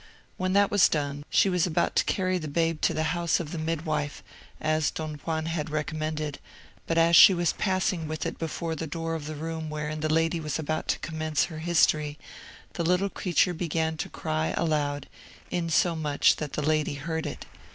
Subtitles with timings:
[0.35, 3.51] When that was done, she was about to carry the babe to the house of
[3.51, 4.23] the midwife,
[4.59, 6.39] as Don Juan had recommended,
[6.87, 10.11] but as she was passing with it before the door of the room wherein the
[10.11, 12.17] lady was about to commence her history,
[12.73, 15.07] the little creature began to cry aloud,
[15.51, 17.45] insomuch that the lady heard it.